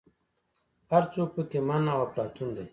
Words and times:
هر 0.91 1.03
څوک 1.13 1.29
په 1.35 1.41
کې 1.49 1.59
من 1.67 1.83
او 1.93 1.99
افلاطون 2.05 2.49
دی. 2.55 2.65